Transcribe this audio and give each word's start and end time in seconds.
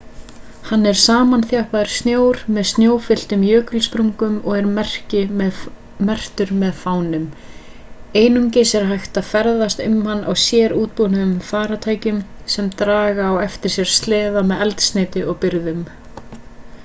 hann 0.67 0.85
er 0.91 0.97
samanþjappaður 0.99 1.89
snjór 1.95 2.37
með 2.55 2.63
snjófylltum 2.69 3.41
jökulsprungum 3.47 4.39
og 4.51 4.55
er 4.61 4.69
merktur 6.07 6.53
með 6.61 6.79
fánum 6.85 7.27
einungis 8.23 8.71
er 8.81 8.87
hægt 8.93 9.21
að 9.23 9.29
ferðast 9.33 9.85
um 9.89 9.99
hann 10.07 10.25
á 10.29 10.33
sérútbúnum 10.45 11.35
farartækjum 11.51 12.19
sem 12.55 12.71
draga 12.81 13.29
á 13.31 13.33
eftir 13.49 13.75
sér 13.77 13.93
sleða 13.99 14.45
með 14.53 14.65
eldsneyti 14.67 15.25
og 15.35 15.39
birgðum 15.45 15.85